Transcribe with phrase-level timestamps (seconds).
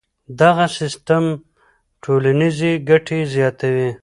[0.39, 1.23] دغه سیستم
[2.03, 3.89] ټولنیزې ګټې زیاتوي.